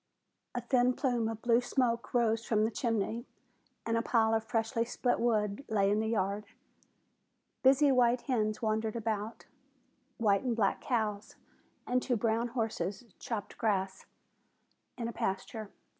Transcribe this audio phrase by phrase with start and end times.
[0.55, 3.27] A thin plume of blue smoke rose from the chimney,
[3.85, 6.45] and a pile of freshly split wood lay in the yard.
[7.61, 9.45] Busy white hens wandered about.
[10.17, 11.35] White and black cows
[11.85, 14.07] and two brown horses cropped grass
[14.97, 15.69] in a pasture.